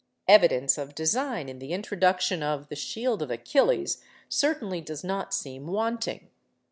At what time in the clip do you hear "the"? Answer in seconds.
1.59-1.73, 2.69-2.75